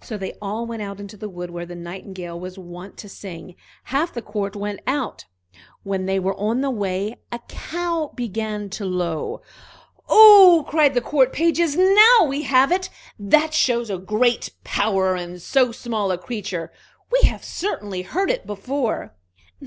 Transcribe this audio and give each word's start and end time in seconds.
So 0.00 0.16
they 0.16 0.32
all 0.40 0.64
went 0.64 0.80
out 0.80 1.00
into 1.00 1.18
the 1.18 1.28
wood 1.28 1.50
where 1.50 1.66
the 1.66 1.74
Nightingale 1.74 2.40
was 2.40 2.58
wont 2.58 2.96
to 2.96 3.10
sing; 3.10 3.56
half 3.84 4.10
the 4.10 4.22
court 4.22 4.56
went 4.56 4.80
out. 4.86 5.26
When 5.82 6.06
they 6.06 6.18
were 6.18 6.34
on 6.36 6.62
the 6.62 6.70
way, 6.70 7.16
a 7.30 7.40
cow 7.40 8.10
began 8.14 8.70
to 8.70 8.86
low. 8.86 9.42
"Oh!" 10.08 10.64
cried 10.66 10.94
the 10.94 11.02
court 11.02 11.30
pages, 11.30 11.76
"now 11.76 12.24
we 12.26 12.40
have 12.44 12.72
it! 12.72 12.88
That 13.18 13.52
shows 13.52 13.90
a 13.90 13.98
great 13.98 14.50
power 14.64 15.14
in 15.14 15.40
so 15.40 15.72
small 15.72 16.10
a 16.10 16.16
creature! 16.16 16.72
We 17.12 17.28
have 17.28 17.44
certainly 17.44 18.00
heard 18.00 18.30
it 18.30 18.46
before." 18.46 19.12